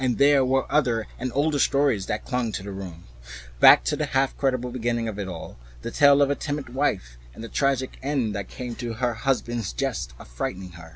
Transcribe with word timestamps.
There 0.03 0.43
were 0.43 0.65
other 0.67 1.05
and 1.19 1.31
older 1.35 1.59
stories 1.59 2.07
that 2.07 2.25
clung 2.25 2.51
to 2.53 2.63
the 2.63 2.71
room, 2.71 3.03
back 3.59 3.83
to 3.83 3.95
the 3.95 4.07
half 4.07 4.31
incredible 4.31 4.71
beginning 4.71 5.07
of 5.07 5.19
it 5.19 5.27
all, 5.27 5.59
the 5.83 5.91
tale 5.91 6.23
of 6.23 6.31
a 6.31 6.35
timid 6.35 6.73
wife 6.73 7.17
and 7.35 7.43
the 7.43 7.47
tragic 7.49 7.99
end 8.01 8.33
that 8.33 8.47
came 8.49 8.73
to 8.77 8.93
her 8.93 9.13
husband's 9.13 9.71
jest 9.71 10.15
of 10.17 10.27
frightening 10.27 10.71
her. 10.71 10.89